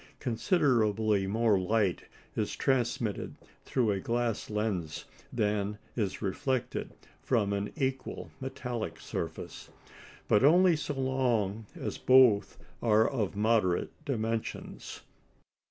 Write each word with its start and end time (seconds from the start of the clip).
Considerably 0.19 1.27
more 1.27 1.59
light 1.59 2.05
is 2.35 2.55
transmitted 2.55 3.35
through 3.65 3.91
a 3.91 3.99
glass 3.99 4.49
lens 4.49 5.05
than 5.31 5.77
is 5.95 6.23
reflected 6.23 6.93
from 7.21 7.53
an 7.53 7.71
equal 7.75 8.31
metallic 8.39 8.99
surface. 8.99 9.69
But 10.27 10.43
only 10.43 10.75
so 10.75 10.95
long 10.95 11.67
as 11.75 11.99
both 11.99 12.57
are 12.81 13.07
of 13.07 13.35
moderate 13.35 13.91
dimensions. 14.03 15.01